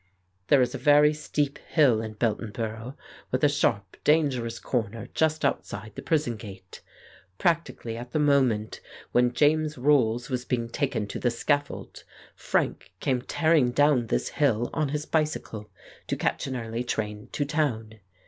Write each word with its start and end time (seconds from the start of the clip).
"There 0.47 0.63
is 0.63 0.73
a 0.73 0.79
very 0.79 1.13
steep 1.13 1.59
hill 1.59 2.01
in 2.01 2.15
Beltonborough 2.15 2.95
with 3.31 3.43
a 3.43 3.47
sharp, 3.47 3.97
dangerous 4.03 4.57
corner 4.57 5.09
just 5.13 5.45
outside 5.45 5.91
the 5.93 6.01
prison 6.01 6.37
gate. 6.37 6.81
Practically 7.37 7.97
at 7.97 8.11
the 8.11 8.17
moment 8.17 8.81
when 9.11 9.31
James 9.31 9.77
Rolls 9.77 10.27
was 10.27 10.43
being 10.43 10.69
taken 10.69 11.05
to 11.05 11.19
the 11.19 11.29
scaffold, 11.29 12.03
Frank 12.35 12.93
came 12.99 13.21
tearing 13.21 13.69
down 13.69 14.07
this 14.07 14.29
hill 14.29 14.71
on 14.73 14.89
his 14.89 15.05
bicycle 15.05 15.69
to 16.07 16.17
catch 16.17 16.47
an 16.47 16.55
early 16.55 16.83
train 16.83 17.29
to 17.33 17.45
town. 17.45 17.99